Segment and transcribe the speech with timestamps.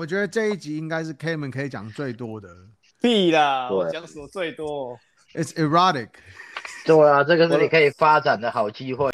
[0.00, 2.48] 我觉得这一集应该是 Kevin 可以讲最多的。
[3.02, 4.98] 必啦，我讲什么最多
[5.34, 6.08] ？It's erotic。
[6.86, 9.10] 对啊，这个是你可以发展的好机会。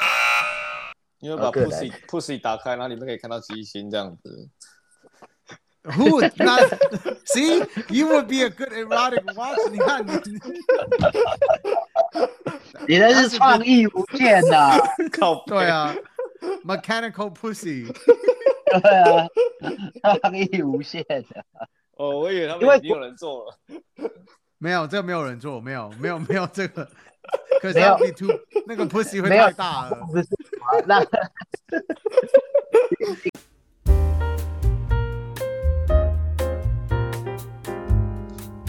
[1.19, 4.49] 因为把 pussy pussy 打开，然后里面可以看到机芯这样子。
[5.83, 6.61] Who would not
[7.25, 7.67] see?
[7.89, 9.69] You would be a good erotic watch.
[9.69, 10.13] 你看你，
[12.87, 14.81] 你那是创意无限的。
[15.11, 15.93] 靠，对啊
[16.63, 17.93] ，mechanical pussy。
[18.81, 19.27] 对啊，
[20.21, 21.45] 创意无限的。
[21.95, 23.57] 哦，我以为他们已经有人做了。
[24.57, 26.87] 没有，这个没有人做，没有，没有，没有这个。
[27.61, 28.29] 可是要比 two
[28.65, 29.97] 那个 pussy 会太大了。
[30.87, 31.05] 那。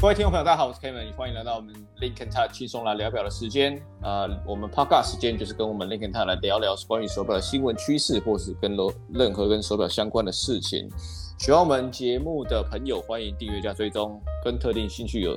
[0.01, 3.83] 各位听众朋友，大家好，我是 Kevin，欢迎来到我们 Lincoln Tire 轻松来聊表的时间。
[4.01, 8.77] 呃，我们 Podcast 时间就是跟我们 Lincoln Tire 来聊聊关于手表的新闻趋势，或是跟
[9.12, 10.89] 任何跟手表相关的事情。
[11.41, 14.23] 喜欢我们节目的朋友，欢迎订阅加追踪。
[14.45, 15.37] 跟特定兴趣有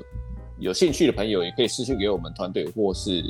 [0.59, 3.23] 有兴趣的朋友，也可以私信给我们团队，或是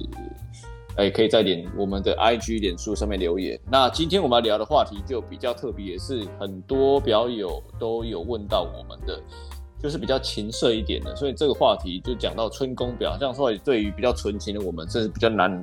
[0.98, 3.58] 哎，可以在点我们的 IG 脸书上面留言。
[3.72, 9.18] 那今天我们要聊的话题就比较特别，也是很多表友都有问到我们的。
[9.82, 15.60] 就是比较情色一点的，所以这个话题就讲到春宫表，这样说对于比较纯情的我们，这是比较难，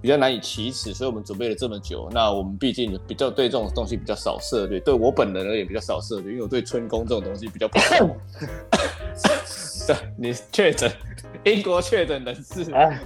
[0.00, 2.08] 比较难以启齿，所以我们准备了这么久。
[2.12, 8.08] 那我们毕竟比较对这种东西比较少涉猎，对我本人而言比较少涉猎，因为我对春宫这种东西比较不熟。
[9.90, 10.90] 对，你确诊。
[11.42, 12.90] 英国确诊人士，啊、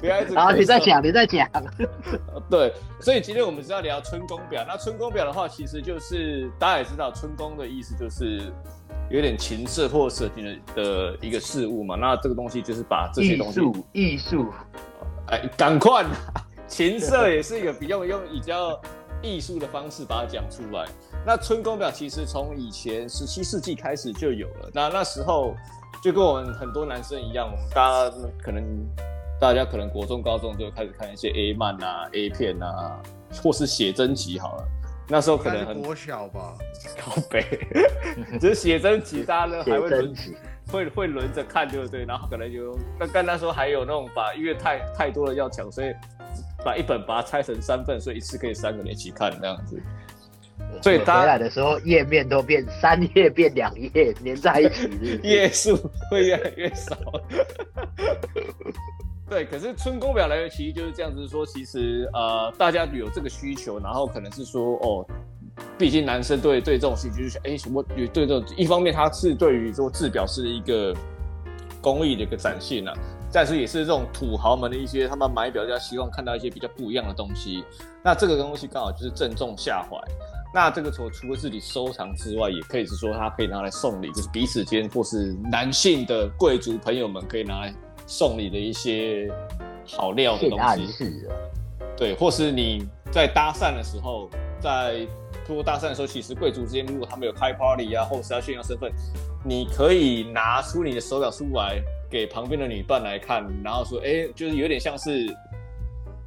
[0.00, 0.34] 不要一直。
[0.34, 1.48] 好，你再讲，你再讲。
[2.50, 4.64] 对，所以今天我们是要聊春宫表。
[4.66, 8.52] 那春宫表的话，其实就是大家也知道，春宫的意思就是
[9.08, 11.94] 有点情色或色情的的一个事物嘛。
[11.94, 14.46] 那这个东西就是把这些东西，艺术，艺术。
[15.28, 16.04] 哎，赶快，
[16.66, 18.78] 情色也是一个比较用比较
[19.24, 20.84] 艺术的方式把它讲出来。
[21.26, 24.70] 那春宫表其实从以前十七世纪开始就有了。
[24.72, 25.54] 那那时候。
[26.02, 28.62] 就跟我们很多男生一样，大家可能
[29.40, 33.00] 大家可能国中、高中就开始看一些 A 漫啊、A 片啊，
[33.42, 34.68] 或是写真集好了。
[35.08, 36.58] 那时候可能很国小吧，
[36.98, 37.42] 靠北，
[38.38, 40.12] 只是写真集，大家都还会轮
[40.68, 42.04] 会会轮着看，对不对？
[42.04, 45.92] 然后可能就刚刚那时候还有那种把，因为太太多了要抢，所以
[46.64, 49.80] 把一本把它拆成三份，所以一次可以三个人一起看这样子。
[50.82, 55.76] 所以回来的时候，页面都变三页变两页，连在一起，页数
[56.10, 56.96] 会越来越少。
[59.28, 65.06] 对，可是春宫表来源其实就是这样子说，其实呃，大家有这个需求，然后可能是说哦，
[65.78, 70.94] 毕竟男生对对这种兴趣就是哎什么，对这种一方面他是对于说制表是一个
[71.80, 72.92] 工艺的一个展现啊，
[73.32, 77.64] 但是也是这种土豪们的一些他们买表就希望看到一些比较不一样的东西，
[78.02, 79.98] 那这个东西刚好就是正中下怀。
[80.54, 87.74] 那这个除除了自己收藏之外，也可以是说它可以拿来送礼，就是彼此间或是男性的贵族朋友们可以拿来
[88.06, 89.28] 送礼的一些
[89.84, 91.26] 好料的东西。
[91.96, 94.30] 对，或是你在搭讪的时候，
[94.64, 95.06] 在
[95.46, 98.90] 通过搭讪的时候，其实贵族之间如果他们有开 party 啊，或是要炫耀身份，
[99.44, 101.80] 你可以拿出你的手表出来
[102.10, 105.32] 给旁边的女伴来看，然后说，哎，就是有点像是。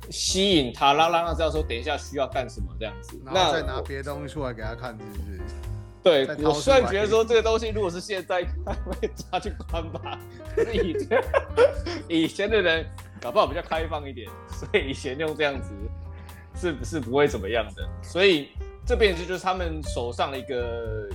[0.09, 5.42] 吸引他，让让他知道说，等一下需要干什么这样子，然后再拿别的东西出来给他看，是不是？
[6.02, 10.18] 对，我虽然觉得说这个东西如果是现在看会 抓去关吧，
[10.56, 11.24] 可是以前
[12.08, 12.86] 以前的人
[13.19, 15.74] 搞不好比较开放一点，所以以前用这样子
[16.59, 17.88] 是不是不会怎么样的？
[18.01, 18.50] 所以
[18.85, 21.07] 这边就是他们手上的一个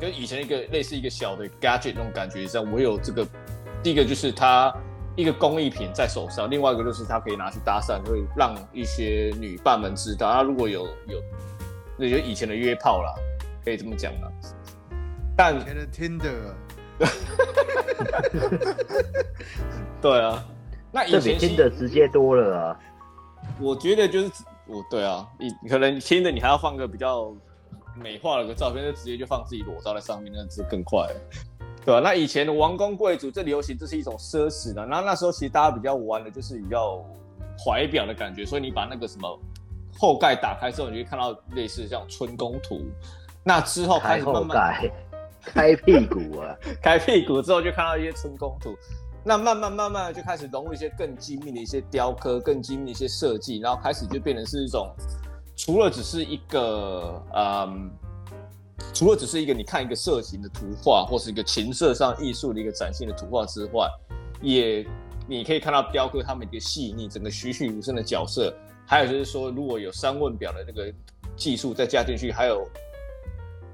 [0.00, 3.26] 跟以前一个类似一个小的 gadget 那种感觉上，我有这个
[3.82, 4.72] 第一个就是它。
[5.14, 10.32] 一个工艺品在手上，另外一个就是它可以拿去搭讪，会让一些女伴们知道。
[10.32, 11.20] 他如果有有，
[11.98, 13.12] 那就以前的约炮啦，
[13.62, 14.32] 可以这么讲啦。
[15.36, 16.54] 但以前的 Tinder，
[20.00, 20.42] 对啊，
[20.90, 22.80] 那以前 Tinder 直接多了啊。
[23.60, 24.30] 我觉得就是
[24.66, 27.34] 我对啊，你可能 Tinder 你还要放个比较
[27.96, 31.14] 美化了个照片，就直接就放自己裸照在上面，那是更快了。
[31.84, 32.00] 对吧？
[32.00, 34.86] 那以前的王公贵族这流行，这是一种奢侈的。
[34.86, 37.04] 然后那时候其实大家比较玩的就是比较
[37.58, 39.38] 怀表的感觉，所以你把那个什么
[39.98, 42.80] 后盖打开之后，你就会看到类似像春宫图。
[43.44, 44.90] 那之后开始慢慢开，
[45.40, 48.76] 开屁股啊， 开屁股之后就看到一些春宫图。
[49.24, 54.90] 那慢慢慢慢的就开始融入一些更精密的一些雕刻，更精密的一些设计，然后开始就变成是一种
[55.56, 57.90] 除了只是一个嗯。
[58.92, 63.88] 除了只是一个你看一个色情的图画，或是一个情色上艺术的一个展现的图画之外，
[64.42, 64.84] 也
[65.26, 68.52] 你可以看到雕刻他们一个细腻、整个栩栩如生的角色。
[68.84, 70.92] 还有就是说，如果有三问表的那个
[71.36, 72.68] 技术再加进去，还有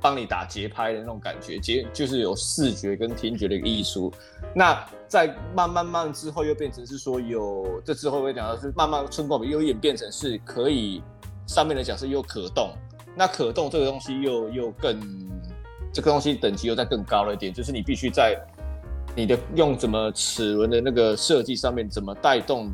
[0.01, 4.13] 帮你打节拍的那种感觉，节就是有视觉跟听觉的一个艺术。
[4.55, 11.03] 那在慢慢慢之后，又变成是说有这之后会讲到是慢慢春光又演变成是可以
[11.47, 12.71] 上面的讲是又可动，
[13.17, 15.01] 那可动这个东西又又更
[15.93, 18.39] 这个东西等级又再更高了一点，就是你必须在
[19.17, 22.71] 你的用怎么齿轮的那个设计上面怎么带动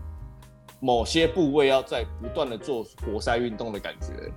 [0.80, 4.30] 某些部位要在不断的做活塞运动的感觉。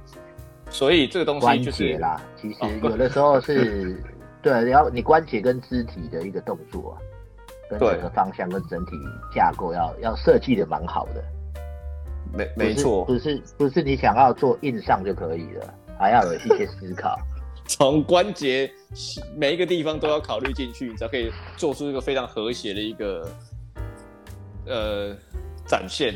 [0.70, 4.02] 所以这个东西就是关节啦，其实有的时候是，
[4.44, 6.96] 对，然后你关节跟肢体的一个动作啊，
[7.70, 8.92] 跟整个方向跟整体
[9.34, 11.24] 架构要要设计的蛮好的，
[12.34, 17.18] 没没错，不是不是你想要做硬上就可以了，还要有一些思考，
[17.66, 18.70] 从关节
[19.36, 23.28] 每一个地方都要考虑进去，你才可以做出一个非常和谐的一个
[24.68, 25.16] 呃
[25.66, 26.14] 展现，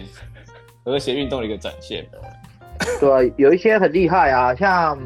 [0.84, 2.06] 和谐运动的一个展现。
[3.00, 4.98] 对，有一些很厉害啊，像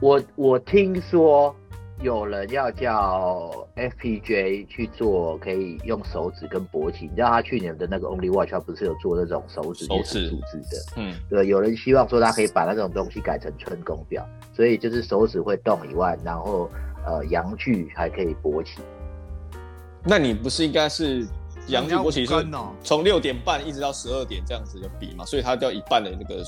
[0.00, 1.54] 我我听说
[2.00, 7.06] 有人要叫 FPJ 去做，可以用手指跟勃起。
[7.06, 10.92] 你知道他去年的那个 Only Watch 他不是有做那种手指也是数字的？
[10.96, 16.70] 嗯，对，有人希望说他可以把那种东西改成春宫表，所以就是手指会动以外，然后
[17.04, 18.80] 呃阳具还可以勃起。
[20.04, 21.26] 那你不是应该是？
[21.68, 22.34] 阳具勃起是
[22.82, 26.42] 从六点半一直到十二点这样子的比嘛，所以它叫一半的那个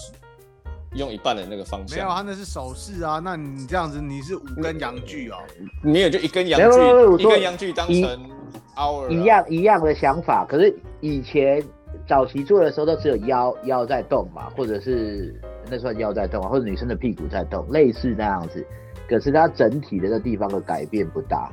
[0.95, 1.99] 用一半的那个方向。
[1.99, 3.19] 没有，它那是手势啊。
[3.23, 5.37] 那你这样子你是五根阳具哦，
[5.83, 8.31] 你也就一根阳具，一根阳具当成
[8.77, 10.45] hour 一样一样的想法。
[10.45, 11.63] 可是以前
[12.07, 18.67] 早期做的时候都只有腰腰在动嘛，或者是那算腰在动啊，或者女生的屁股在动，类似那样子。
[19.09, 21.51] 可是它整体的那个地方的改变不大，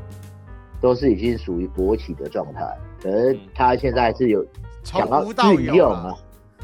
[0.81, 2.77] 都是已经属于勃起的状态。
[3.01, 4.45] 可是他现在是有
[4.83, 5.23] 想要
[5.53, 6.15] 运用啊，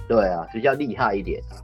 [0.07, 1.55] 对啊，比较厉害一点啊。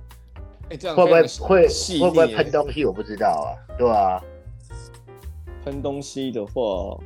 [0.69, 2.85] 哎，这样会不会会会不会喷东西？
[2.85, 4.21] 我不知道啊，对啊。
[5.63, 6.97] 喷东西的话，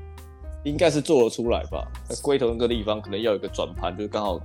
[0.63, 1.85] 应该是做得出来吧？
[2.09, 4.39] 那龟头那个地方可能要有一个转盘，就是刚好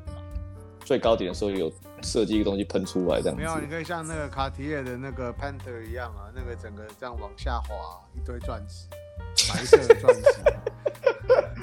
[0.85, 1.71] 最高点的时候有
[2.03, 3.43] 设计一个东西喷出来这样子。
[3.43, 8.89] 没有，你可以像那个卡提亚的那个 Panther 一样啊，那个整个这样往下滑，一堆钻石，
[9.53, 10.23] 白色的钻石。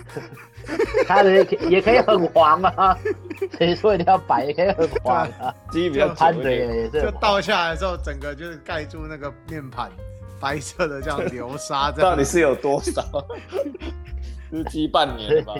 [1.07, 1.31] 它的
[1.69, 2.97] 也可以很黄啊，
[3.57, 4.45] 谁说一定要白？
[4.45, 7.01] 也可以很黄啊， 鸡比较贪嘴也是。
[7.01, 9.91] 就倒下来之后，整个就是盖住那个面盘，
[10.39, 11.91] 白色的这样流沙。
[11.91, 13.01] 到底是有多少？
[14.51, 15.53] 是积半年吧。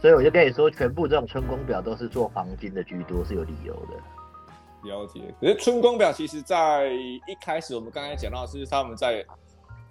[0.00, 4.88] 所以我就跟你说，全部这种春宫表都是做黄金的居多，是有理由的。
[4.88, 5.20] 了解。
[5.40, 9.24] 可是春宫表其实，在一开始我们刚才讲到，是他们在。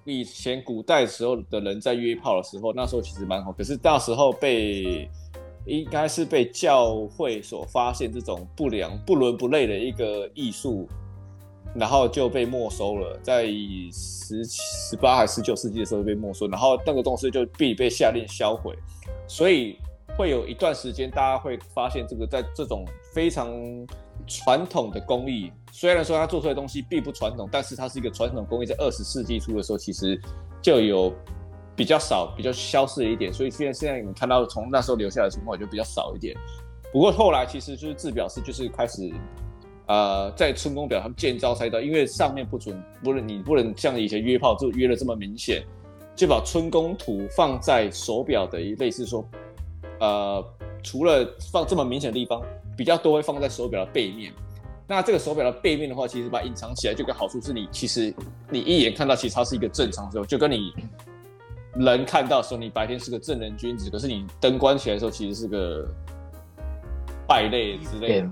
[0.05, 3.51] 以前古代时候的人在约炮的时候，那时候其实蛮好。
[3.51, 5.09] 可是到时候被
[5.65, 10.87] 应该是被教会所发现这种不良、不伦不类的一个艺术，
[11.75, 13.19] 然后就被没收了。
[13.21, 13.45] 在
[13.91, 18.75] 十七、十八还十九世纪的时候被没收，然后那个东西就必被下令销毁。
[19.27, 19.77] 所以
[20.17, 23.51] 会有一段时间，大家会发现这个在这种非常。
[24.29, 30.19] 传统的工艺虽然说它做出来的东西并不传统，但是它是一个传统工艺，在二十世纪初的时候，其实
[30.61, 31.11] 就有
[31.75, 33.33] 比较少、比较消失了一点。
[33.33, 36.35] 所以现在现在你看到从那时候留下来的情况也就比较少一点。
[36.93, 39.11] 不过后来其实就是制表师就是开始，
[39.87, 45.63] 呃，在春宫表他们见招拆招，因为上面不准，不能你不能像以前约炮就约的这么明显，
[46.15, 49.27] 就把春宫图放在手表的一类似说，
[49.99, 50.43] 呃，
[50.83, 52.41] 除了放这么明显的地方。
[52.79, 54.31] 比较多会放在手表的背面，
[54.87, 58.13] 那这个手表的背面的话，其实把它隐藏起来，就个好处是你其实
[58.49, 60.73] 你一眼看到，其实它是一个正常的时候，就跟你
[61.75, 65.85] 人看到的时候，你白天是个正人君子，可是你灯关起来的时候，其实是个
[67.27, 68.29] 败类之类的。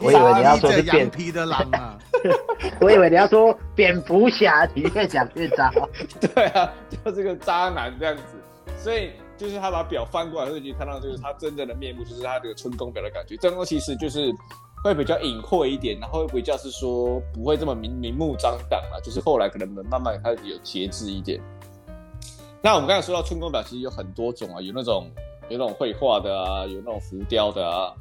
[0.00, 1.98] 我以为你要说是羊皮的狼啊，
[2.80, 5.70] 我以为你要说蝙蝠侠，你越讲越渣。
[6.34, 6.72] 对啊，
[7.04, 8.22] 就是个渣男这样子，
[8.82, 9.10] 所以。
[9.38, 13.36] 就是他把表翻过来，会看到就是他真正的面目，就是他这个春宫表的感觉。
[13.36, 14.34] 这东西其实就是
[14.82, 18.98] 会比较隐晦一点，然后会比较是说不会这么明明目张胆啊。
[19.02, 21.40] 就是后来可能慢慢开始有节制一点。
[22.60, 25.08] 那我们刚才说到春宫表，其实有很多种啊，有那种
[25.48, 27.94] 有那种绘画的啊，有那种浮雕的啊，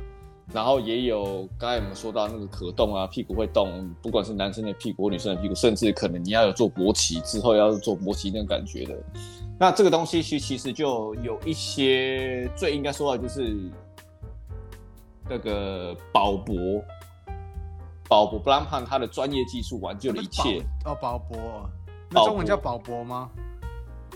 [0.53, 8.97] 然后也有刚才我们说到那个可动啊，屁股会动，不管是男生的屁股或女生的屁股，甚至可能你要有做勃起之后要做勃起那种感觉的。
[9.59, 13.69] 那这个东西其其实就有一些最应该说的就是
[15.29, 16.55] 那个宝博，
[18.07, 20.63] 宝博 Blancpain 它的专业技术挽救了一切。
[20.85, 21.37] 哦，宝博，
[22.09, 23.29] 那中文叫宝博吗？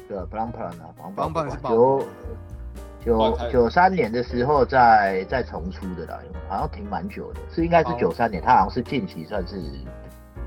[0.08, 2.06] 对，Blancpain 啊，Blancpain 是宝珀。
[3.04, 9.56] 九九三年的时候再再重出的啦，好像停蛮久的，是应该是九三年，他好像是近期算是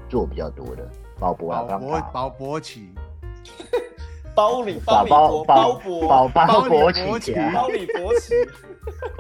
[0.09, 0.89] 做比较多的。
[1.19, 2.95] 宝博啊，宝博宝博起，
[4.35, 5.75] 包里宝宝宝
[6.09, 8.35] 宝宝博起，包里博起。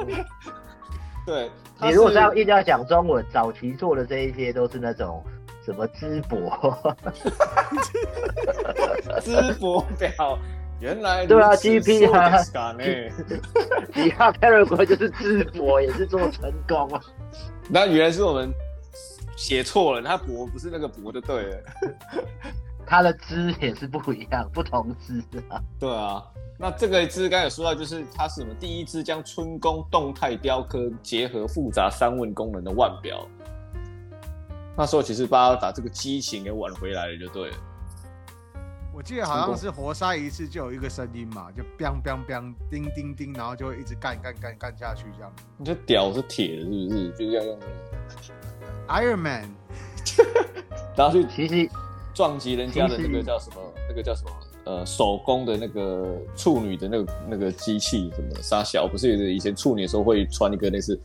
[1.27, 1.51] 对，
[1.81, 5.25] 你如果这样硬要讲中文，早期做的这一些都是那种
[5.65, 6.51] 什么淄博，
[9.23, 10.39] 淄博表，
[10.85, 12.43] 原来对啊，GP 哈，
[13.95, 17.01] 吉哈佩尔国就是淄博，也是做成功啊。
[17.71, 18.53] 那原来是我们
[19.35, 21.59] 写错了，他博不是那个博就对了，
[22.87, 25.59] 他的支也是不一样，不同支啊。
[25.81, 26.23] 对啊。
[26.59, 28.55] 那这个支刚才有说到，就是它是什么？
[28.61, 33.27] 第一支将春宫动态雕刻结合复杂三问功能的腕表。
[34.77, 37.57] 那时候其实把把这个激情给挽回来了，就对了。
[38.95, 45.33] 我记得好像是活塞一次就有一个声音嘛，就 biang biang biang 叮叮叮，然后就会一直干干干干下去这样。
[45.59, 47.11] 你这屌是铁的，是不是？
[47.11, 47.59] 就是要用
[48.89, 49.51] Iron Man，
[50.97, 51.69] 然后去其实
[52.15, 53.57] 撞击人家的那个叫什么？
[53.89, 54.31] 那个叫什么？
[54.65, 60.99] 呃，手工的那个处女的那个那个机器什么沙小，不是以前处女的时候会穿一个类似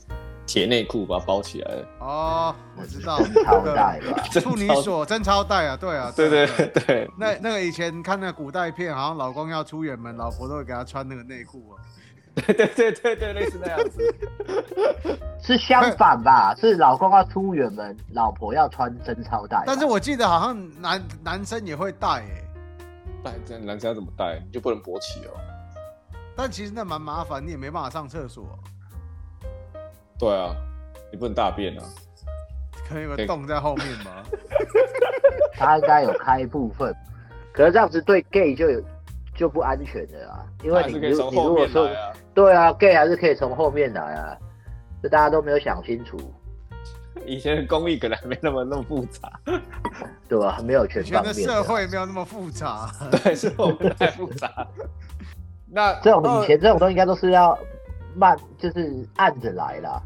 [0.49, 4.23] 铁内裤把它包起来哦，我知道，真超带吧？
[4.41, 7.11] 处女锁真超带啊，对啊，对对对，对。
[7.15, 11.77] 那那个以前看那古代片，好像老公要出远门，老婆都会给他穿那个内裤啊。
[12.33, 14.15] 对对对对对，类似那样子。
[15.43, 16.55] 是相反吧？
[16.59, 19.61] 是老公要出远门，老婆要穿真超带。
[19.67, 22.43] 但是我记得好像男男生也会带诶、欸。
[23.23, 24.41] 带这男生要怎么带？
[24.47, 25.37] 你就不能勃起哦。
[26.35, 28.57] 但其实那蛮麻烦，你也没办法上厕所。
[30.19, 30.55] 对啊，
[31.11, 31.83] 你不能大便啊。
[32.87, 34.23] 可能有个洞在后面吗？
[35.53, 36.93] 他应该有开部分，
[37.53, 38.81] 可是这样子对 gay 就有
[39.35, 40.45] 就不安全的啊。
[40.63, 41.89] 因为你如你如果说
[42.33, 44.37] 对啊，gay 还是可以从后面来啊，
[45.03, 46.17] 这大家都没有想清楚。
[47.25, 49.31] 以前的工艺可能还没那么那么复杂，
[50.27, 50.59] 对吧？
[50.63, 51.31] 没有全方面。
[51.31, 54.67] 以前的社会没有那么复杂， 对，是我们太复杂。
[55.71, 57.57] 那这种以前这种东西应该都是要
[58.15, 60.01] 慢，就是按着来啦。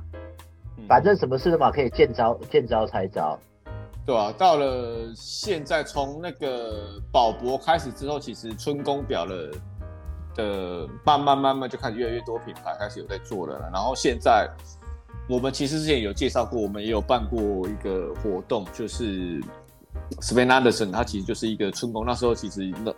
[0.77, 3.39] 嗯、反正什么事都嘛可以见招见招拆招，
[4.05, 9.51] 对啊，到了现在，从那个宝博开始之后，其实春宫表了
[10.35, 13.69] 的慢慢慢慢就开始越来越多品牌开始有在做了。
[13.71, 14.49] 然后现在。
[15.29, 19.39] 我们其实之前有介绍过，我们也有办过一个活动，就是
[20.19, 22.05] Sven Anderson，他其实就是一个春宫。
[22.05, 22.93] 那时候其实那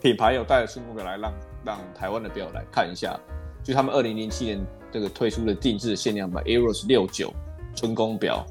[0.00, 3.20] 品牌有带着春宫表来让让台湾的表来看一下，
[3.64, 7.32] 就他们二零零七年这个推出的定制限量版 Eros 六九
[7.74, 8.44] 春宫表，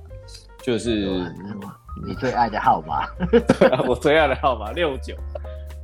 [0.63, 1.31] 就是
[2.05, 3.05] 你最爱的号码，
[3.87, 5.15] 我最爱的号码六九。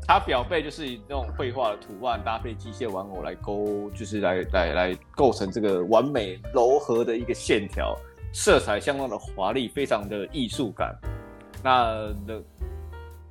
[0.07, 7.95] 它表背就是以那种绘画的图案搭配机械玩偶来勾，就是来来来构成这个完美柔和的一个线条，
[8.33, 10.97] 色彩相当的华丽，非常的艺术感。
[11.63, 12.41] 那的，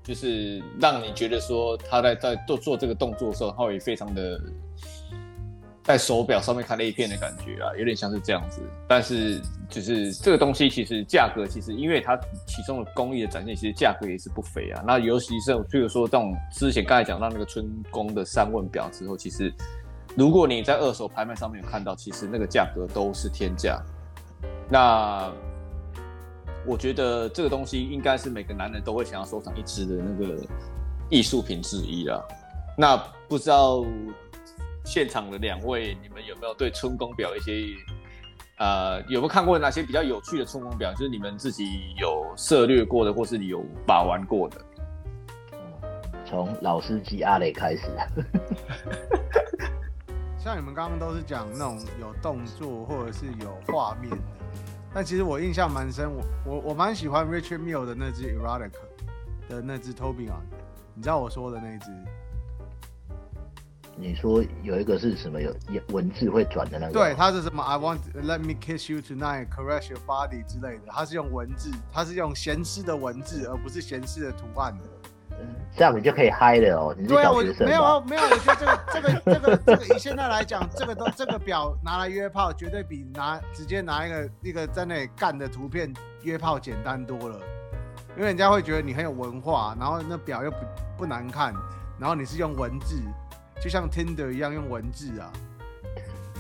[0.05, 4.40] 就是让你觉得说他在在做做这个动作的时候，他会非常的。
[5.88, 8.61] 在手表上面看那一片的感觉啊，有点像是这样子。
[8.87, 9.40] 但是
[9.71, 12.14] 就是这个东西，其实价格其实因为它
[12.47, 14.85] 其中的工艺的展现，其实价格也是不菲啊。
[14.87, 19.50] 那尤其是譬如说这种之前刚才讲到那个春宫的三问表之后，其实
[20.14, 23.83] 如果你在二手拍卖上面有看到，其实那个价格都是天价。
[24.68, 25.33] 那
[26.66, 30.37] 我觉得这个东西应该是每个男人都会想要收藏一只的那个
[31.09, 32.23] 艺术品之一啦。
[32.76, 32.95] 那
[33.26, 33.87] 不知道。
[34.88, 37.76] 现场的两位，你们有没有对春宫表一些，
[38.57, 40.90] 呃，有没有看过哪些比较有趣的春宫表？
[40.95, 44.64] 就是你们自己有涉略过的，或是你有把玩过的？
[46.25, 47.83] 从老司机阿雷开始。
[50.40, 54.16] 像你们刚刚都是讲那种有动作或者是有画面的，
[54.95, 58.71] 但其实我印象蛮深，我我我蛮喜欢 Richard Mille 的那只 Erotica
[59.50, 60.40] 的那只 Tourbillon，
[60.95, 61.90] 你知道我说的那一只？
[64.00, 65.52] 你说有一个是什么有
[65.88, 66.93] 文字会转的那个？
[66.93, 70.83] 对，它是什么？I want let me kiss you tonight, caress your body 之类的。
[70.87, 74.76] 它是用文字，它是用闲适的文字，而不是闲适的图案
[75.76, 76.95] 这样你就可以嗨了哦。
[76.99, 87.37] 你是小学生对啊，我没有没有，我觉得这个 这个这个这个以现在来讲，这个都这个表拿来约炮，绝对比拿直接拿一个一个在那里干的图片约炮简单多了。
[88.17, 90.57] 因为人家会觉得你很有文化，然后那表又不
[90.99, 91.52] 不难看，
[91.99, 93.00] 然后你是用文字。
[93.62, 95.33] 就像 Tinder 一样用文字啊。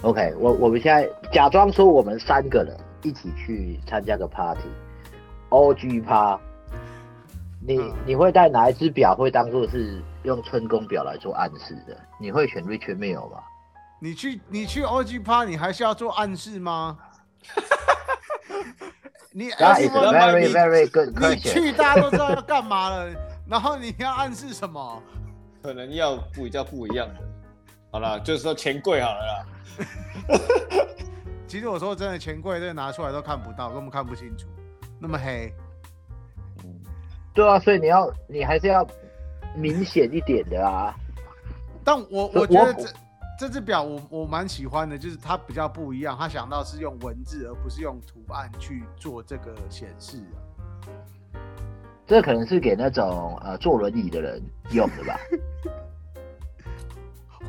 [0.02, 6.38] OK，我我们现在假装说我们三个人一起去参加个 party，OG 趴。
[7.60, 11.98] 你、嗯、你会带哪一只表会当做是用春宫表来做暗示的？
[12.20, 13.42] 你会选 Richard Mille 吗？
[14.00, 16.96] 你去你去 OG 趴，你还是要做暗示吗？
[19.32, 23.10] 你 That is a very very good 你去大家都知道要干嘛了，
[23.46, 25.02] 然后你要暗示什么？
[25.62, 27.20] 可能要比较不一样的。
[27.90, 29.46] 好了，就是说钱柜好了啦。
[31.46, 34.46] 其实我说真的，钱柜这拿出来都看不到，根本看不清楚，
[35.00, 35.52] 那么黑。
[37.32, 38.86] 对啊，所以你要你还是要
[39.56, 40.94] 明显一点的啊。
[41.84, 42.88] 但我我觉得这
[43.38, 50.36] 这只表我我蛮喜欢的，就是它比较不一样，它想到是用文字而不是用图案去做这个显示啊。
[52.08, 55.20] 这可能是给那种呃坐轮椅的人用的吧。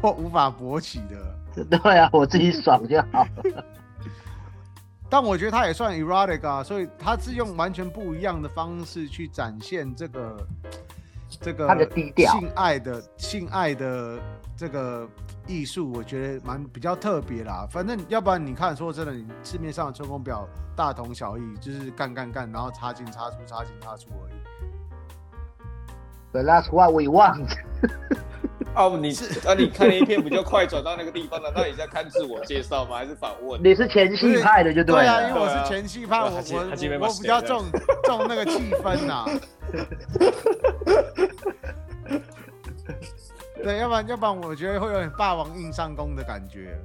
[0.01, 3.66] 或无法勃起的，对啊，我自己爽就好了。
[5.10, 10.48] 但我觉得他也算 erotic 啊，所以他是用完全不一样的方式去展现这个
[11.42, 14.20] 这个他的低调性爱的性爱的
[14.56, 15.10] 这个
[15.48, 17.68] 艺术，我觉得蛮比较特别啦。
[17.72, 24.34] 反正要不然你看，说真的，你市面上的春宫表大同小异，就是干干干，然后插进插出，插进插出而已。
[26.31, 27.50] But that's what we want。
[28.75, 29.55] 哦，你是啊？
[29.57, 31.51] 你看了一片不就快转到那个地方了？
[31.55, 32.98] 那你在看自我介绍吗？
[32.98, 33.59] 还是反问？
[33.63, 35.01] 你是前戏派的就对了。
[35.01, 36.38] 对啊，因为我是前戏派，我我我
[37.07, 37.65] 我比较重
[38.03, 39.25] 重那个气氛呐。
[43.62, 46.77] 对，要不然要不然，我觉得会有点霸王硬上弓的感觉。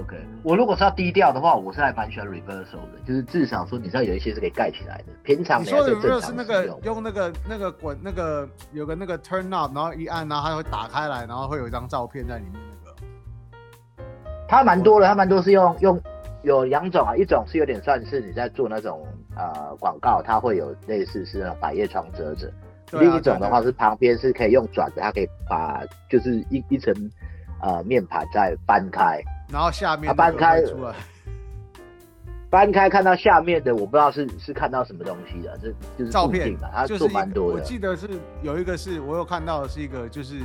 [0.00, 5.12] OK，我如果是要低调的话，我是还蛮喜欢 reversal 的，就是至少说你知道有一些是可以盖起来的。
[5.22, 12.96] 平常你说的 reversal 是那个用那个那个滚那个有个那个 turn up，然后一按，然后它会打开来，然后会有一张照片在里面那个。
[14.48, 16.00] 它蛮多的，它蛮多是用用
[16.42, 22.48] 有两种啊，一种是有点算是你在做那种呃广告，它会有类似是百叶窗遮着。
[22.92, 26.92] 啊、另一种的话是旁边是可以用转的，它可以把就是一一层
[27.62, 29.22] 呃面盘再翻开。
[29.48, 30.62] 然后下面搬开
[32.48, 37.58] 搬开看到下面的，我不知道是是看到什么东西的，这就是照片嘛，它做蛮多的。
[37.58, 38.08] 我记得是
[38.42, 40.40] 有一个是我有看到的是一个就是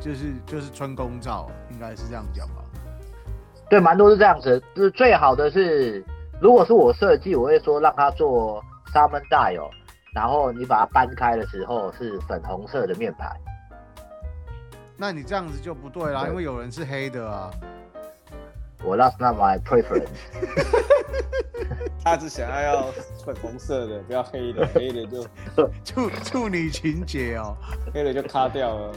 [0.00, 2.62] 就是就是春宫照，应该是这样讲吧？
[3.68, 4.62] 对，蛮多是这样子。
[4.74, 6.04] 就是最好的是，
[6.40, 8.62] 如果是我设计，我会说让他做
[8.92, 9.70] Summer Dial，
[10.14, 13.28] 然后你把它搬开的时候是粉红色的面盘。
[14.96, 17.50] 那你这样子就不对啦，因为有人是黑的啊。
[18.84, 20.08] 我 That's not my preference。
[22.04, 22.86] 他是想要要
[23.24, 25.22] 粉红色的，不要黑的， 黑的就
[25.84, 27.56] 处处女情节哦，
[27.94, 28.92] 黑的就卡掉了。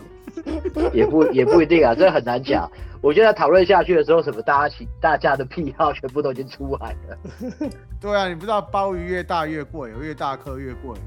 [0.92, 2.70] 也不也不一定啊，这很难讲。
[3.02, 7.18] 我觉得讨论下去的时候，什么大家大家的癖好全部都已经出来了。
[8.02, 10.98] 对啊，你不知道鲍鱼越大越贵，越大颗越贵。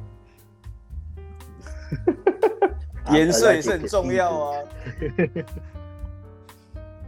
[3.11, 4.59] 颜色也是很重要啊。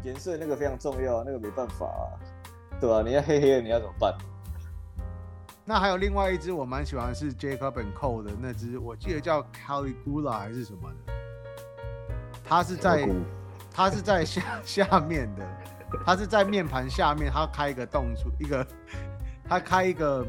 [0.02, 2.04] 颜色那个非常重要，那个没办法啊，
[2.80, 3.02] 对吧、啊？
[3.02, 4.16] 你要黑黑的，你要怎么办？
[5.64, 11.12] 那还有另外一只我蛮喜欢的是 Jacob and Co 的那只，我记得叫 Caligula 还是什么的，
[12.44, 13.08] 它是在
[13.72, 15.46] 它是在下 下面的，
[16.04, 18.66] 它是在面盘下面，它开一个洞出一个，
[19.48, 20.26] 它开一个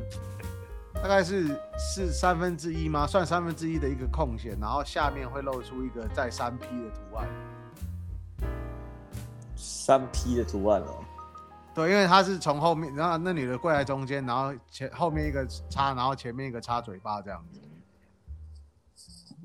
[0.94, 3.08] 大概是是三分之一吗？
[3.08, 7.28] 算三分之一的一个空隙，然后下面会露出一个在三 P 的图案。
[9.64, 10.96] 三 P 的图案哦，
[11.76, 17.60] 对，因为它是从后面，然后那女的跪在中间，然后前后面一个插，然后前面一个插嘴巴这样子。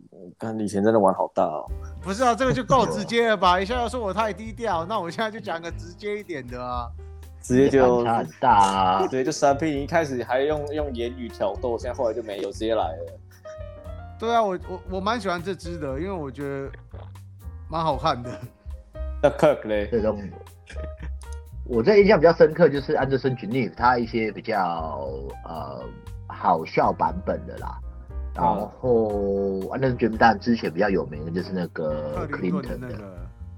[0.08, 1.70] 我看你以前真的玩好大哦。
[2.00, 3.60] 不是啊，这个就够直接了吧？
[3.60, 6.88] 一下要说我太低调，那我现在就讲个直接一点的啊。
[7.42, 13.20] 直接就很大啊，直接就三 P，一开始还用用言语挑逗，现在后来就没有，直接来了。
[14.18, 16.72] 对啊，我我我蛮喜欢这只的，因为我觉得
[17.68, 18.40] 蛮好看的。
[19.22, 19.88] 那 Kirk 嘞？
[19.90, 20.20] 这种，
[21.64, 25.08] 我这印象比较深刻就是安德森·吉尼夫他一些比较
[25.44, 25.82] 呃
[26.28, 27.78] 好笑版本的啦。
[28.34, 33.16] 然后安德森·吉尼夫之前比较有名的就是那个克林顿的，那个、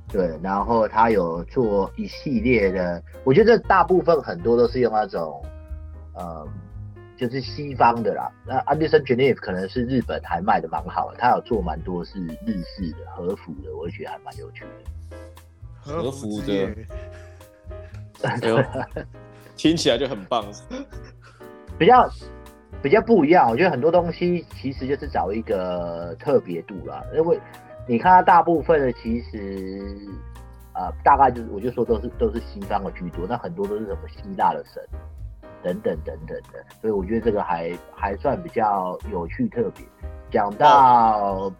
[0.08, 0.38] 对。
[0.42, 5.44] 然后他有做一系列的，我觉得这大部分很多都是用那种
[6.14, 6.46] 呃，
[7.16, 8.30] 就是西方的啦。
[8.46, 14.90] 那安德森·吉尼夫可能是日本还卖的蛮好的，他有做蛮多是日式的和服的，我觉得还蛮有趣的。
[15.88, 16.68] 和服的，
[18.22, 18.62] 哎呦，
[19.56, 20.44] 听起来就很棒。
[21.78, 22.08] 比较
[22.82, 27.02] 比较不一样，我觉得很多东西其实就是找一个特别度啦。
[27.14, 27.40] 因为
[27.86, 29.96] 你看它大部分的其实
[30.72, 34.82] 啊、呃，大概就是我就说都是都是西方的居多，那很多都是什么希腊的神
[35.62, 39.84] 等等等等的，所以我觉得这个还还算比较有趣特别。
[40.30, 41.50] 讲到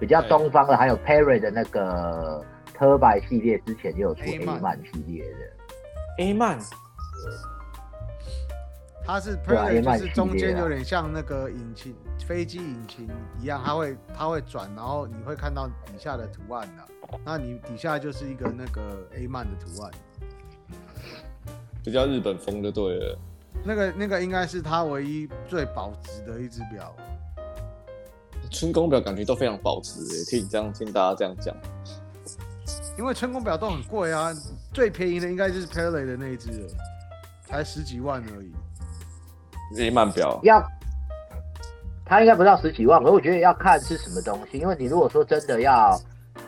[0.00, 2.44] 比较东方的，还有 Perry 的那个。
[2.80, 6.58] 科白系列之前就有出 A 曼系列的 A 曼，
[9.04, 11.94] 它是 Perley 就是中间有点像那个引擎，
[12.26, 13.06] 飞机引擎
[13.38, 17.18] 一样，它会它会转，然后你会看到底下的图案的。
[17.22, 19.92] 那你底下就是一个那个 A 曼的图案，
[21.84, 23.18] 比较日本风就对了。
[23.62, 26.96] 那个那个应该是它唯一最保值的一只表。
[28.50, 31.54] 春宫表感觉都非常保值诶，听你这样听大家这样讲，
[32.98, 34.30] 因为春宫表都很贵啊，
[34.72, 36.68] 最便宜的应该就是 Perley 的那一只了，
[37.46, 38.52] 才十几万而已。
[39.78, 40.62] A 曼表要，
[42.04, 45.98] 它应该不到十几万，可我觉得要看是什么东西，因为你如果说真的要。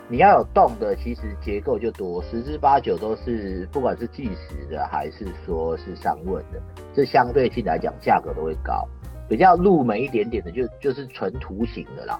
[0.09, 6.61] 你要有动的，其实结构就多，十之八九都是，不管是计时的还是说是上问的，
[6.93, 8.87] 这相对性来讲价格都会高。
[9.29, 12.19] 比较入门一点点的就，就就是纯图形的啦，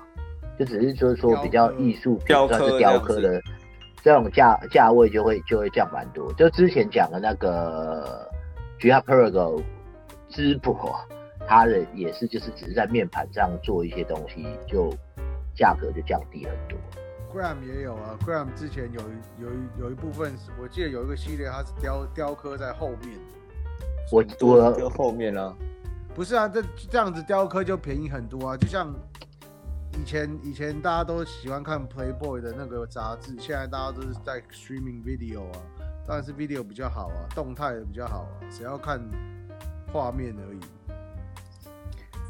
[0.57, 3.41] 就只是就是说比较艺术品，算是雕刻的，
[4.03, 6.31] 这种价价位就会就会降蛮多。
[6.33, 8.29] 就之前讲的那个
[8.79, 9.63] Girard-Perregaux
[10.27, 10.93] 芝柏，
[11.47, 14.93] 它的也是就是只是在面盘上做一些东西，就
[15.55, 16.77] 价格就降低很多。
[17.33, 18.99] Gram 也有啊，Gram 之前有
[19.39, 23.17] 有有一部分，我记得有一个系列，它是雕雕刻在后面。
[24.11, 25.55] 我我雕后面啊？
[26.13, 26.61] 不是啊，这
[26.91, 28.57] 这样子雕刻就便宜很多啊。
[28.57, 28.93] 就像
[29.99, 35.59] 以前以前大家都喜欢看 Playboy 的那个杂志，现在大家都是在 streaming video 啊，
[36.07, 38.99] 当然是 video 比较好啊，动态的比较好啊，只要看
[39.91, 40.59] 画面而已。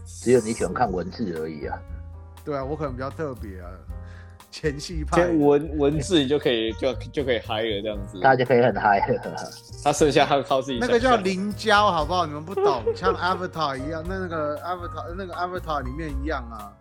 [0.05, 1.79] 只有你喜欢看文字而已啊。
[2.45, 3.69] 对啊，我可能比较特别啊。
[4.51, 9.01] 前戏派文文字你就可以就就可以嗨了这样子，大家就可以很嗨。
[9.83, 10.77] 他剩下他靠自己。
[10.79, 12.27] 那个叫凝胶，好不好？
[12.27, 16.71] 你们不懂，像 Avatar 一样，那那个 Avatar 那个 Avatar 里面一样啊。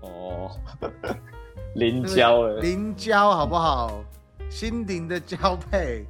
[0.00, 0.50] 哦，
[1.74, 2.60] 凝胶了。
[2.60, 4.02] 凝胶好不好？
[4.50, 6.06] 心灵的交配。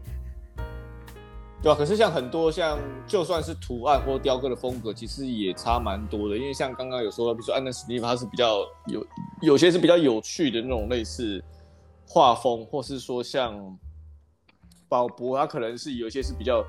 [1.61, 6.37] 对啊，可是像很多像就算是图案或雕刻的风格，其实也差蛮多的。
[6.37, 9.05] 因为像刚刚有说到，比如说安德史蒂夫，它是比较有
[9.43, 11.43] 有些是比较有趣的那种类似
[12.07, 13.77] 画风，或是说像
[14.89, 16.65] 宝博，他可能是有一些是比较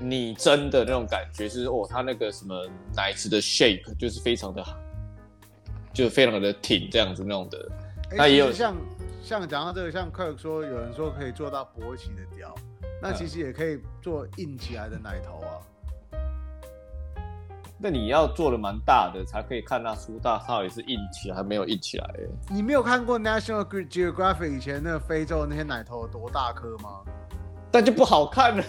[0.00, 2.54] 拟真的那种感觉，就是哦，他那个什么
[2.94, 4.76] 奶子的 shape 就是非常的好，
[5.92, 7.68] 就非常的挺这样子那种的。
[8.16, 8.76] 那也有像
[9.22, 12.54] 像讲到这个，像 Kirk 说，有人说可以做到勃起的雕。
[13.00, 15.58] 那其实也可以做硬起来的奶头啊。
[17.78, 22.14] 那你要做的蛮大的，才可以看那苏大到底是硬起来还没有硬起来。
[22.48, 27.00] 你没有看过 National Geographic 以前那个非洲那些奶头有多大颗吗？
[27.72, 28.64] 但就不好看了。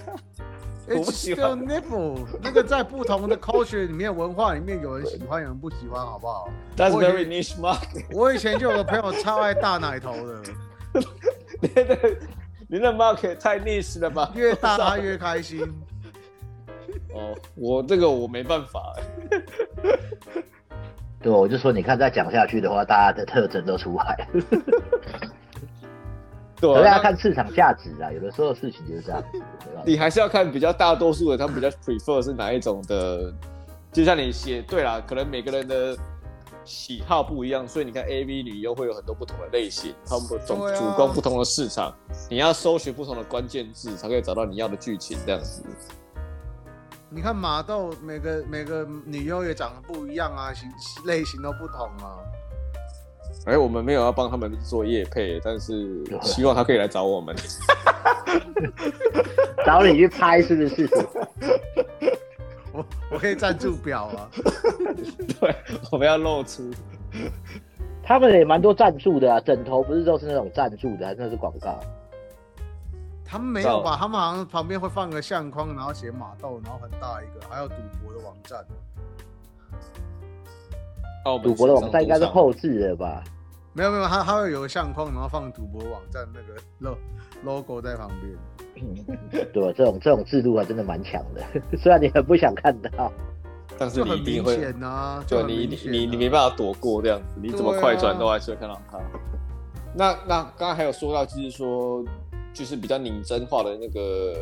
[0.87, 2.25] It's still nipple。
[2.43, 8.05] 那个在不同的 culture 里面文化里面，有人喜欢，有人不喜欢，好不好？That's very niche market。
[8.11, 10.43] 我以前就有个朋友超爱大奶头的。
[11.61, 12.17] 对对。
[12.67, 14.31] 你的 market 太 niche 了吧？
[14.35, 15.61] 越大他越开心。
[17.13, 18.95] 哦，我这个我没办法。
[21.21, 24.27] 对，我就说，你看再讲下去的话，大家的特征都出来
[26.71, 26.81] 了。
[26.81, 29.21] 对，大家看市场价值啊，有的时候事情就是这样。
[29.85, 33.33] 你还是要看比较大多数的，他们比较 prefer 是哪一种的。
[33.91, 35.97] 就像你写，对啦，可能每个人的。
[36.65, 41.95] 喜好不一样，所以你看 A V 女优会有很多不同的类型，他们总主攻不同的市场，啊、
[42.29, 45.61] 你要搜寻不同的关键字，才可以找到你要的剧情这样子。
[47.09, 50.69] 你看马豆每个每个女优也长得不一样啊，型
[51.05, 52.15] 类型都不同啊。
[53.45, 57.35] 哎、欸，我们没有要帮他们做业配，但是希望他可以来找我们，
[59.65, 60.89] 找你去拍是不是？
[62.71, 64.29] 我我可以赞助表啊，
[65.39, 65.55] 对，
[65.91, 66.71] 我们要露出。
[68.01, 71.79] 他们也蛮多赞助的啊，枕头不是都是那种赞助的，还是那是广告？
[73.25, 73.97] 他们没有吧？
[73.99, 78.65] 他们好像旁边会放个相框，然后写马豆，然后很大一个，还有赌博的网站。
[81.25, 83.23] 哦，赌博的网站应该是后置的吧？
[83.73, 86.97] 没有没有，他他会有个相框，然后放赌博网站那个
[87.43, 88.37] logo 在旁边。
[89.53, 91.41] 对，这种这种制度还真的蛮强的，
[91.77, 93.11] 虽然你很不想看到，
[93.77, 98.97] 但是你一定会啊，就你你你你没办法躲过这样子，你怎么快转都还是会看到它。
[98.97, 99.03] 啊、
[99.95, 102.03] 那那刚刚还有说到，就是说
[102.53, 104.33] 就是比较拟真化的那个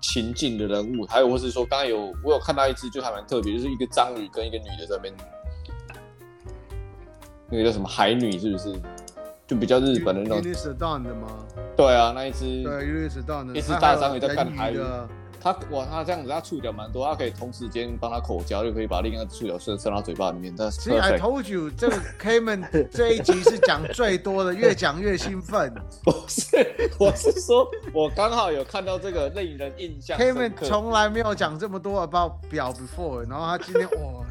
[0.00, 5.14] 情境的人物，还有或是说刚刚有我有看到一只就还蛮特别，就是一个章鱼跟一个女的在那边，
[7.54, 8.74] 那个叫什么海女是不是？
[9.46, 10.40] 就比较日本的那种。
[10.42, 11.28] Unison 的吗？
[11.76, 12.64] 对啊，那一只。
[12.64, 13.56] 对，Unison 的。
[13.56, 14.80] 一只大章鱼在看海鱼。
[15.40, 20.52] 他哇，他这样子，他触角蛮多，他可以同时间帮他口交，就可以把另一个触角伸伸到嘴巴里面。
[20.56, 25.72] 但是，See I told you，这个 Cayman 这一集是讲最多的，越讲越兴奋。
[26.02, 26.56] 不是，
[26.98, 30.18] 我是说，我刚好有看到这个令人印象。
[30.18, 34.24] Cayman 从来没有讲这么多 about 表 before，然后他今天哇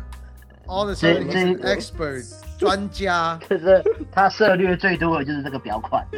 [0.67, 2.23] ，all the expert
[2.58, 6.08] 专家， 就是他涉猎最多的就是这个表款。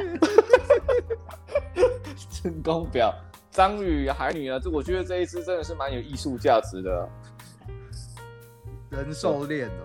[2.29, 3.13] 成功表。
[3.51, 7.09] 章鱼海女啊，这我觉得这一支真的是蛮有艺术价值的。
[8.89, 9.83] 人兽恋哦，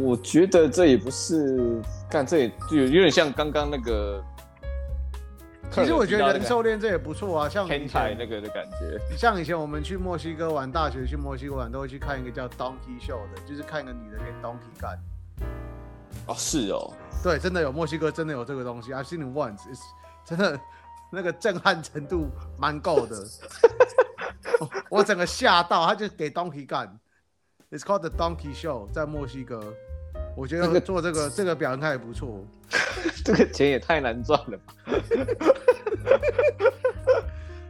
[0.00, 4.22] 我觉得这也不是，看这也就有点像刚刚那个。
[5.70, 9.00] 其实我觉得人兽恋这也不错啊，像天台那个的感觉。
[9.16, 14.98] 像以前我们去墨西哥玩，大学去墨西哥玩都会去看一个叫 Donkey Show 的，就是看一个女的跟 Donkey 干。
[16.26, 19.60] 哦，是哦，对，真的有墨西哥真的有这个东西，I've seen it once，
[20.24, 20.58] 真的。
[21.12, 23.16] 那个震撼程度蛮够的，
[24.88, 27.00] 我整个吓到，他就给 Donkey 干
[27.72, 29.60] ，It's called the Donkey Show，在墨西哥，
[30.40, 32.42] 我觉得做这个、这个、这个表应该也不错，
[33.22, 34.74] 这个钱也太难赚了吧，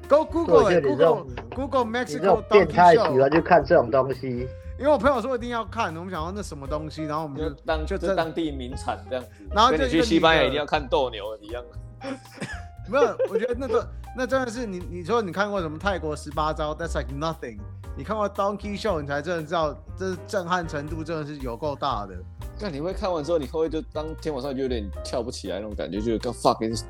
[0.08, 4.46] Go Google Google Google Mexico 变态喜欢就看这种东西，
[4.78, 11.64] 因为我朋友说一定要看，我们想说那什么东西，然后我们就当就这当地名产这样子，然后就你去西班牙一定要看斗牛一样。
[12.88, 13.84] 没有，我觉得那个
[14.16, 17.58] 那真的是你你说你看过什么泰国十八招？That's like nothing。
[17.96, 22.14] 你看过 Donkey Show，你才真的知道这震撼程度真的是有够大的。
[22.60, 26.82] 那你会看完之后，你会不会就当天晚上就有点跳不起来那种感觉，就跟 fucking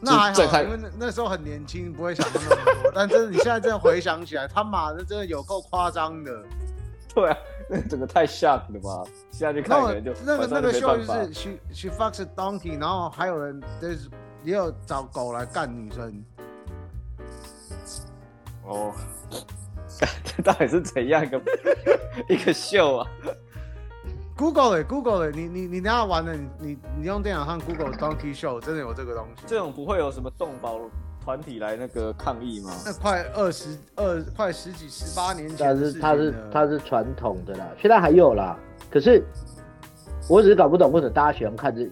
[0.00, 2.92] 那还好，因为那那时候很年轻，不会想那么多。
[2.94, 6.32] 但真的你现在真的回想起来，他妈的真的有够夸张的。
[7.14, 7.36] 对啊，
[7.68, 9.02] 那整个太 shock 了吧？
[9.30, 14.08] 现在去看人就那个那个秀就是 she she fucks a donkey，然后还有人就是。
[14.44, 16.24] 也有找狗来干女生，
[18.64, 18.94] 哦，
[20.22, 21.42] 这到底是怎样一个
[22.28, 23.10] 一个秀啊
[24.36, 29.44] ？Google 哎 Google 哎，你你你等下玩了，你你你用电脑上 Google Donkey Show，真的有这个东西？
[29.46, 30.78] 这种不会有什么动保
[31.24, 32.70] 团体来那个抗议吗？
[32.84, 38.56] 那快二十二，快十几十八年前，但是它是它是传统的啦，现在还有啦，
[38.90, 39.24] 可是。
[40.28, 41.84] 我只是搞不懂为什么大家喜欢看这，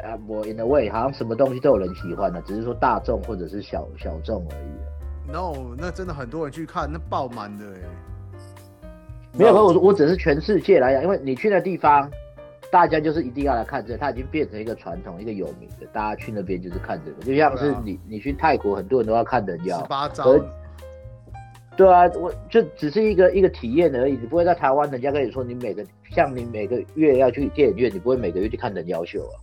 [0.00, 5.30] 啊，我 in a way 好像什么东西都有人喜欢的，只是说大众或者是小小众而已。
[5.30, 7.80] No，那真的很多人去看，那爆满的哎。
[9.36, 12.10] 没有，我我只是全世界来讲，因为你去那地方，
[12.70, 19.80] 大家就是一定要来看这，它已经变成一个传统，一个有名的，大家去那边就是看这个，就像是你你去泰国，很多人都要看人妖。
[19.80, 20.24] 十八招。
[21.76, 24.12] 对啊，我就只是一个一个体验而已。
[24.12, 29.34] 你不会在台湾，人家跟你说你每个像你每个月要去电影院，你不会每个月去看人妖秀啊。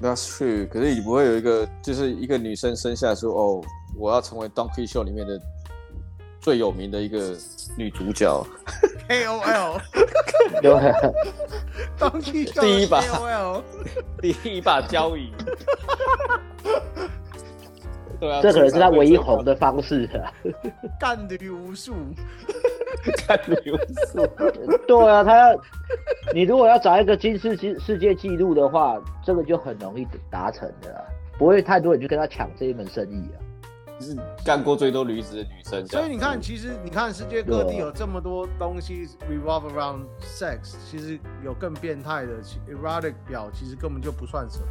[0.00, 0.68] That's true。
[0.68, 3.60] 可是你不会有一个，就是一个女生生下来说，哦，
[3.98, 5.36] 我要成为 Donkey Show 里面的
[6.40, 7.36] 最有名的一个
[7.76, 8.46] 女主角。
[9.08, 9.80] K O L。
[10.62, 10.72] 对。
[12.60, 13.62] 第一把 K O L。
[14.20, 15.32] 第一把交椅。
[18.18, 20.30] 对啊，这可能是他唯一红的方式啊！
[21.00, 21.94] 干女无数，
[23.26, 23.78] 干女无
[24.12, 24.26] 数。
[24.86, 25.58] 对啊，他要
[26.34, 31.02] 你如果要找一个金世世世界纪录的话，这个就很容易达成的啦，
[31.38, 33.40] 不会太多人去跟他抢这一门生意啊。
[34.00, 44.66] 是干过最多女子的女生，所以你看，其实你看世界各地有这么多东西 revolve around sex，其实有更变态的 erotic 表，其实根本就不算什么。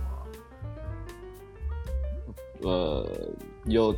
[2.61, 3.07] 呃，
[3.65, 3.95] 有，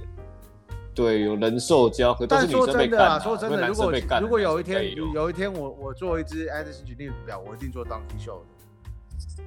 [0.93, 3.91] 对，有人兽交，可但是说真的啊，说真的，如果
[4.21, 9.43] 如果有一天，有一天我我做一只 Anderson 举例表，我一定做 Donkey Show 的。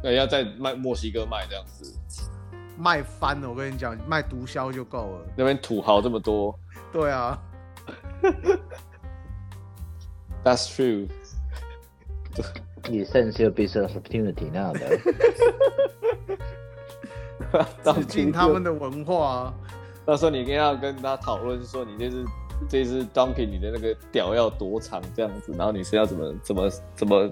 [0.00, 1.92] 对，要在卖墨西哥卖这样子，
[2.76, 5.26] 卖翻了，我跟你讲，卖毒枭就够了。
[5.36, 6.58] 那边土豪这么多。
[6.92, 7.38] 对啊。
[10.44, 11.08] That's true。
[12.88, 14.74] 你 sense your business opportunity now。
[17.82, 19.52] 致敬他们的文化。
[20.04, 22.24] 到时候你一定要跟他讨论说，你这只
[22.68, 27.30] 这只 Donkey 你的那个屌要多长这样子，然后你是要怎么怎么怎么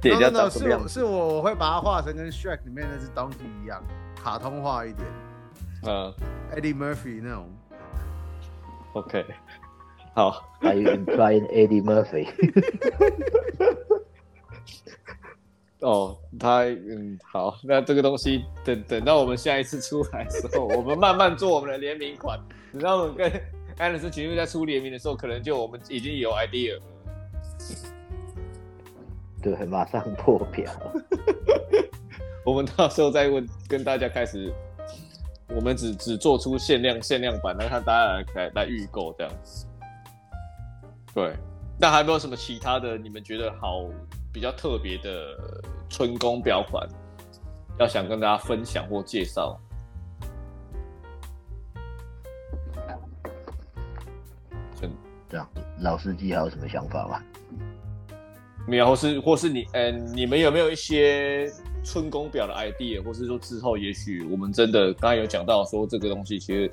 [0.00, 0.88] 点要长什么样子？
[0.88, 3.82] 是我我会把它画成跟 Shrek 里面那只 Donkey 一样，
[4.22, 5.06] 卡通化一点。
[5.84, 6.14] 嗯
[6.54, 7.50] ，Eddie Murphy 那种。
[8.92, 9.24] OK，
[10.14, 10.48] 好。
[10.60, 12.28] Are you implying Eddie Murphy？
[15.80, 22.38] 哦，他嗯好，那这个东西等等到我们下一次出来的时候，我们慢慢做我们的联名款。
[22.70, 23.28] 你知道我们跟
[23.78, 26.82] 安德森群在出联名的时候，可能就我们已经有 idea 了。
[29.42, 30.72] 对，马上破表。
[32.46, 34.52] 我们到时候再问，跟大家开始
[35.48, 39.66] 我们只只做出限量限量版，来看大家来来来预购这样子。
[41.14, 41.36] 对，
[41.78, 42.98] 那还有没有什么其他的？
[42.98, 43.88] 你们觉得好
[44.32, 46.88] 比较特别的春宫表款，
[47.78, 49.58] 要想跟大家分享或介绍？
[55.28, 55.48] 这样，
[55.80, 57.22] 老司机还有什么想法吗？
[58.68, 61.50] 没有，或是或是你，嗯、呃，你们有没有一些
[61.84, 66.70] 春宫表的 idea，或是说之后也许我们真的刚才有讲到说这个东西，其实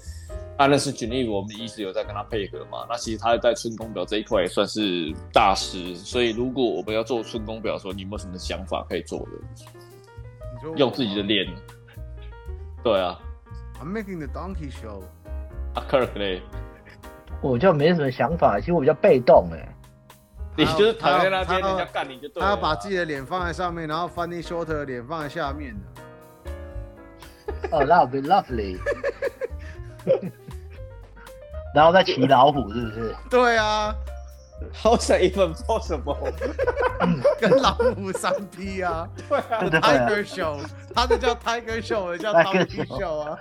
[0.57, 10.69] 安乐是 Geneve 我们一直有在跟他配合嘛，那其实他在春宫表这一块也算是大师，所以如果我们要做春宫表的时候，你有没有什么想法可以做的？
[10.75, 11.47] 用自己的脸？
[12.83, 13.19] 对啊。
[13.81, 15.01] I'm making the donkey show。
[15.73, 16.41] 啊，Kirk 嘞？
[17.41, 19.75] 我就没什么想法，其实我比较被动哎。
[20.65, 22.45] 你就是躺在那边，人家干你就对了。
[22.45, 25.75] 他要把自己的脸放在上面，然后 Funny Shorter 的脸放在下面
[27.71, 28.77] 哦、would be lovely。
[31.73, 33.15] 然后再骑老虎，是不是？
[33.29, 33.95] 对啊。
[34.73, 36.17] How's that even possible？
[37.39, 39.07] 跟老虎三 P 啊。
[39.29, 39.61] 对啊。
[39.61, 40.59] Tiger Show，
[40.93, 43.37] 他的叫 Tiger Show，叫 Donkey Show 啊。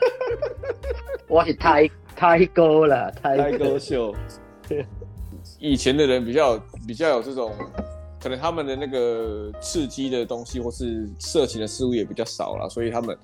[1.27, 4.15] 我是 Tiger 了，太高秀。
[5.59, 7.53] 以前的人比较比较有这种，
[8.21, 13.17] 可能他们的那个刺激的东西或是色情的事物也比较少了，所以他们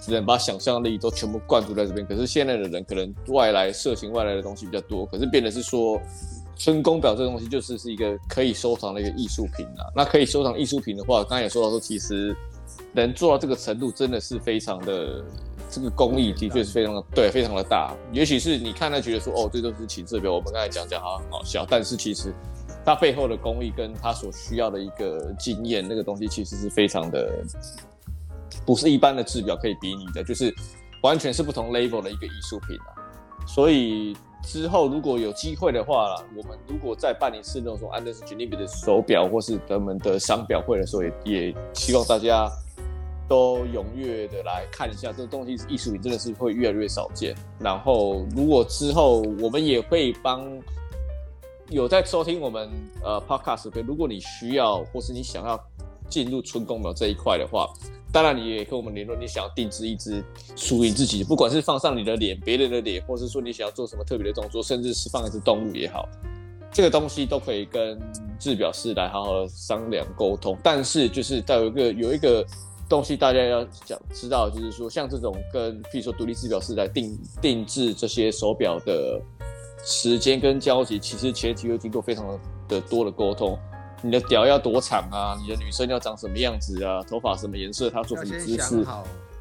[0.00, 2.06] 只能把想象力都全部灌注在这边。
[2.06, 6.00] 可是现在的人可能外来色情外来的东西比较多，可是变的是说
[6.56, 9.92] 春宫表这东西就是是一个可以收藏的一个艺术品啦。
[9.94, 12.34] 那可以收藏艺术品的话，刚才也说到说，其实
[12.92, 15.24] 能做到这个程度真的是非常的。
[15.68, 17.92] 这个工艺的确是非常的对，非常的大。
[18.12, 22.32] 也许是你看他觉得说，哦，这都是情色表，我们刚才讲讲好像很好笑，但是其实
[22.84, 27.44] 它背后的工艺跟它所需要的一个经验，那个东西其实是非常的，
[28.64, 30.54] 不是一般的制表可以比拟的，就是
[31.02, 32.94] 完全是不同 level 的一个艺术品啊。
[33.46, 42.48] 所以之后如果有机会的话啦，我们如果再办一次那种安德斯吉尼比的手表或是他们的商表会的时候，也也希望大家。
[43.28, 47.34] 都踊跃的来看一下，这个东西艺术品，真的是会越来越少见。
[47.58, 50.46] 然后，如果之后我们也会帮
[51.68, 52.70] 有在收听我们
[53.02, 55.60] 呃 podcast 的，如果你需要或是你想要
[56.08, 57.68] 进入春宫表这一块的话，
[58.12, 60.22] 当然你也跟我们联络，你想要定制一只
[60.54, 66.08] 属于自己，不管是放上你的脸、别人的脸，或是说你想要做什么特别的动作，甚至是放一只动物也好，
[66.70, 67.98] 这个东西都可以跟
[68.38, 70.56] 制表师来好好商量沟通。
[70.62, 72.46] 但是就是在有一个有一个。
[72.88, 79.20] 东西大家要讲知道，就是说像这种跟，譬如说独立制表师来定定制这些手表的
[79.84, 82.26] 时间跟交集，其实前期会经过非常
[82.68, 83.58] 的多的沟通。
[84.02, 85.36] 你的屌要多长啊？
[85.42, 87.02] 你的女生要长什么样子啊？
[87.04, 87.90] 头发什么颜色？
[87.90, 88.86] 她做什么姿势？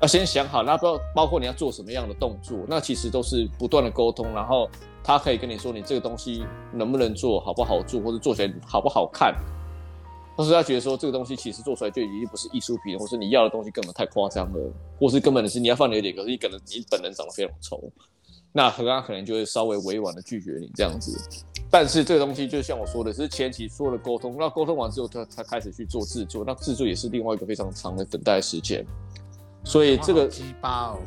[0.02, 0.64] 要先想好。
[0.64, 2.58] 那包包括你要做什么样的动作？
[2.68, 4.34] 那其实都是不断的沟通。
[4.34, 4.70] 然后
[5.04, 9.36] 他可以跟你说，你这个东西能不能做好不好做，或者做起来好不好看。
[10.38, 17.82] 但是他觉得说这个东西其实做出来就已经不是艺术品，或是你要的东西根本太夸张了，或是根本的是你要放你的脸，可是你可能你本人长得非常丑，
[18.52, 21.18] 那和他可能就会稍微委婉的拒绝你这样子。
[21.72, 28.86] 但是这个东西就像我说的，是前期说了沟通，那沟通完之后他才开始去做制作，那制作也是另外一个非常长的等待时间。
[29.64, 31.00] 所以这个鸡巴哦，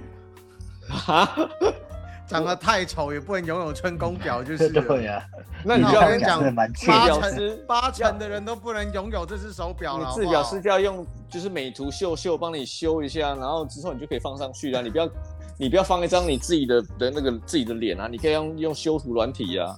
[0.89, 1.51] 哈。
[2.29, 5.25] 长得太丑也不能拥有春宫表，就是 对呀。
[5.65, 10.13] 那你就要跟你讲，八成八成的人都不能拥有这只手表了。
[10.13, 14.83] 制表师就要用就是美图秀秀帮你修一下，然后之后你就可以放上去了。
[14.83, 15.09] 你不要
[15.57, 19.75] 你不要放一张你自己的的那个自己的脸啊，你可以用用修图软体啊，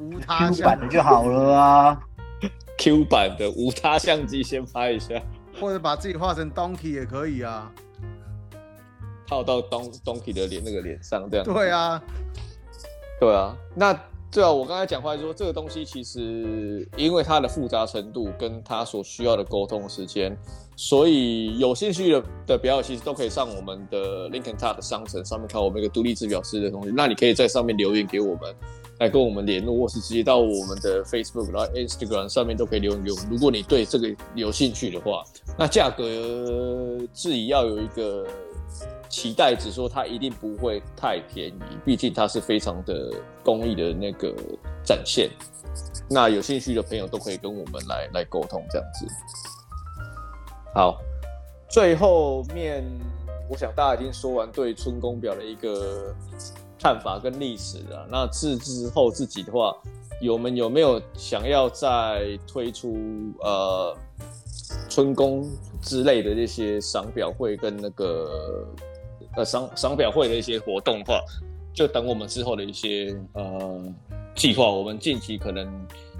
[0.00, 2.00] 无他版的就好了啊。
[2.78, 5.20] Q 版的无他相机先拍一下，
[5.60, 7.70] 或者把自己画成 Donkey 也可以啊。
[9.30, 11.46] 套到 Don Donkey 的脸那个脸上，这样。
[11.46, 12.02] 对啊，
[13.20, 13.56] 对啊。
[13.76, 13.92] 那
[14.32, 20.36] 对啊，我刚才讲话说，这个东西其实因为它的复杂程度跟它所需要的沟通时间，
[20.76, 26.92] 所以有兴趣的的表友其实都可以上我们的 Lincoln Top 的商城上面看我们一个独立制表师的东西。
[26.94, 28.54] 那你可以在上面留言给我们，
[28.98, 33.26] 来跟我们联络，或是直接到我们的 Facebook 然后 Instagram 上面都可以留言给我们。
[33.30, 35.24] 如果你对这个有兴趣的话，
[35.56, 36.04] 那价格
[37.12, 38.26] 自己要有一个。
[39.10, 43.12] 期待只说它一定不会太便宜，毕竟它是非常的
[43.44, 44.32] 工艺的那个
[44.84, 45.28] 展现。
[46.08, 49.06] 那有兴趣的朋友都可以跟我们来来沟通这样子。
[50.72, 51.00] 好，
[51.68, 52.84] 最后面
[53.50, 56.14] 我想大家已经说完对春宫表的一个
[56.78, 58.06] 看法跟历史了。
[58.08, 59.76] 那自之后自己的话，
[60.20, 62.96] 有没有没有想要再推出
[63.40, 63.96] 呃
[64.88, 65.44] 春宫
[65.82, 68.64] 之类的这些赏表会跟那个？
[69.40, 71.18] 呃赏赏表会的一些活动的话，
[71.72, 73.82] 就等我们之后的一些呃
[74.34, 74.68] 计划。
[74.68, 75.66] 我们近期可能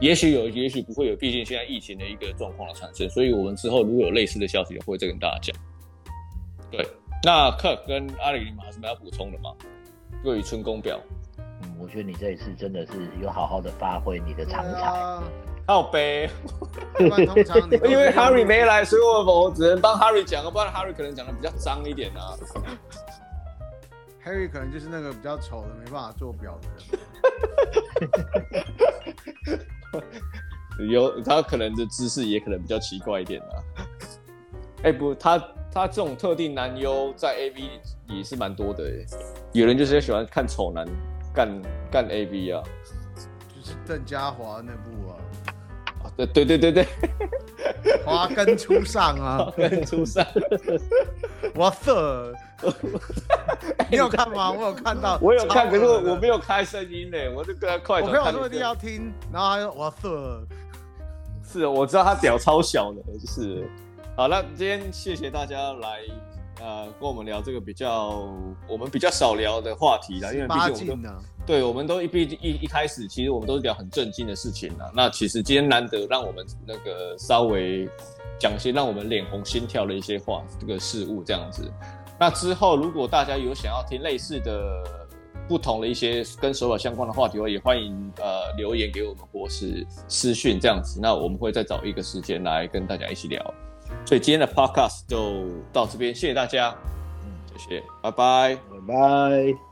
[0.00, 5.56] 也许有，也许不会有，毕竟现在疫情的一个状况的产生，所以我们之后如果有类似的消息，也会再跟大家讲。
[6.70, 6.86] 对，
[7.22, 9.52] 那 Kirk 跟阿里，你们还有什么要补充的吗？
[10.24, 10.98] 对于春宫表，
[11.38, 12.92] 嗯，我觉得你这一次真的是
[13.22, 15.22] 有好好的发挥你的长才。
[15.66, 16.28] 靠杯，
[16.98, 22.34] 因为 Harry 没来，所以我我只能帮 Harry 讲，不然 Harry 可能讲的比较脏一点啊。
[24.30, 26.86] Harry 可能就是那个比较丑的，没办法做表的人。
[30.88, 33.50] 有他可能的姿势也可能比较奇怪一点啊。
[34.82, 35.36] 哎、欸、不，他
[35.72, 39.04] 他这种特定男优在 AV 也是蛮多的耶，
[39.52, 40.86] 有人就是喜欢看丑男
[41.34, 41.60] 干
[41.90, 42.62] 干 AV 啊，
[43.16, 45.16] 就是邓家华那部啊。
[46.16, 46.86] 对对对对对，
[48.04, 50.26] 华根初上啊，华根初上，
[51.54, 51.92] 哇塞！
[53.90, 54.50] 你有看吗？
[54.52, 58.00] 我有看到，我有看，可是我没有开声音呢，我就跟他快。
[58.00, 60.08] 我朋友说一定要听，然后他说哇塞，
[61.52, 63.68] 是，我知道他屌超小的，就是。
[64.16, 66.00] 好了，今天谢谢大家来。
[66.62, 68.28] 呃，跟我们聊这个比较
[68.68, 71.10] 我们比较少聊的话题啦，因为毕竟我们都
[71.50, 74.88] 对，我们都一毕竟一一开始，其实我们都是聊很正经的事情啦。
[74.94, 77.88] 那其实今天难得让我们那个稍微
[78.38, 81.68] 讲些让我们脸红心跳的一些话，这个事物这样子。
[82.20, 84.84] 那之后如果大家有想要听类似的
[85.48, 91.00] 不同的一些跟手表相关的话题的话，也欢迎呃留言给我们或是私讯这样子。
[91.02, 93.42] 那我们会再找一个时间来跟大家一起聊。
[94.06, 96.72] 所以今天的 podcast 就到这边，谢谢大家，
[97.24, 99.69] 嗯，谢谢，拜拜，拜拜。